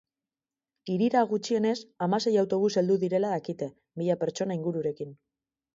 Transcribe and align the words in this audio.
Hirira 0.93 1.21
gutxienez 1.33 1.75
hamasei 2.07 2.33
autobus 2.45 2.73
heldu 2.83 2.99
direla 3.05 3.35
dakite, 3.39 3.73
mila 4.01 4.21
pertsona 4.25 4.61
ingururekin. 4.63 5.17